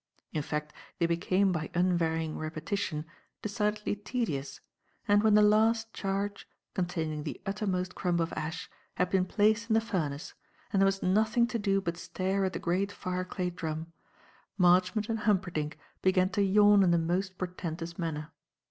In 0.33 0.41
fact 0.41 0.73
they 0.97 1.05
became 1.05 1.51
by 1.51 1.69
unvarying 1.75 2.35
repetition, 2.35 3.05
decidedly 3.43 3.95
tedious, 3.95 4.59
and 5.07 5.21
when 5.21 5.35
the 5.35 5.43
last 5.43 5.93
charge 5.93 6.47
containing 6.73 7.21
the 7.21 7.39
uttermost 7.45 7.93
crumb 7.93 8.19
of 8.19 8.33
ash 8.33 8.67
had 8.95 9.11
been 9.11 9.25
placed 9.25 9.69
in 9.69 9.75
the 9.75 9.79
furnace 9.79 10.33
and 10.73 10.81
there 10.81 10.87
was 10.87 11.03
nothing 11.03 11.45
to 11.45 11.59
do 11.59 11.81
but 11.81 11.97
stare 11.97 12.43
at 12.45 12.53
the 12.53 12.57
great 12.57 12.91
fireclay 12.91 13.51
drum, 13.51 13.93
Marchmont 14.57 15.07
and 15.07 15.19
Humperdinck 15.19 15.77
began 16.01 16.29
to 16.29 16.41
yawn 16.41 16.81
in 16.81 16.89
the 16.89 16.97
most 16.97 17.37
portentous 17.37 17.99
manner. 17.99 18.31